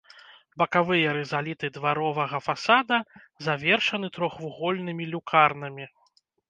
[0.61, 2.97] Бакавыя рызаліты дваровага фасада
[3.51, 5.85] завершаны трохвугольнымі люкарнамі.